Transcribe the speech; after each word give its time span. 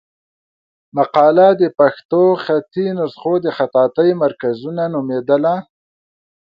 مقاله 0.97 1.47
د 1.61 1.63
پښتو 1.79 2.21
خطي 2.43 2.85
نسخو 2.97 3.33
د 3.45 3.47
خطاطۍ 3.57 4.09
مرکزونه 4.23 4.83
نومېدله. 4.93 5.55